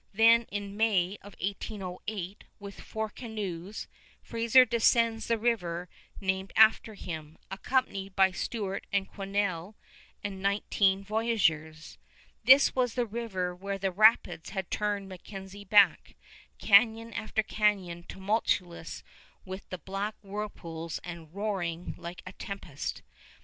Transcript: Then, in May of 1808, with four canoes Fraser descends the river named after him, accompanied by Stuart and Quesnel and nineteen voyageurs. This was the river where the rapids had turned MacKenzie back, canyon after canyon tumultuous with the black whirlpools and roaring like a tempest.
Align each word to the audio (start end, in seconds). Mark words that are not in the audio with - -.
Then, 0.15 0.47
in 0.49 0.75
May 0.75 1.19
of 1.21 1.35
1808, 1.39 2.45
with 2.57 2.81
four 2.81 3.09
canoes 3.09 3.87
Fraser 4.23 4.65
descends 4.65 5.27
the 5.27 5.37
river 5.37 5.89
named 6.19 6.51
after 6.55 6.95
him, 6.95 7.37
accompanied 7.51 8.15
by 8.15 8.31
Stuart 8.31 8.87
and 8.91 9.07
Quesnel 9.07 9.75
and 10.23 10.41
nineteen 10.41 11.03
voyageurs. 11.03 11.99
This 12.43 12.73
was 12.73 12.95
the 12.95 13.05
river 13.05 13.53
where 13.55 13.77
the 13.77 13.91
rapids 13.91 14.49
had 14.49 14.71
turned 14.71 15.07
MacKenzie 15.07 15.65
back, 15.69 16.15
canyon 16.57 17.13
after 17.13 17.43
canyon 17.43 18.01
tumultuous 18.01 19.03
with 19.45 19.69
the 19.69 19.77
black 19.77 20.15
whirlpools 20.23 20.99
and 21.03 21.31
roaring 21.35 21.93
like 21.99 22.23
a 22.25 22.31
tempest. 22.33 23.03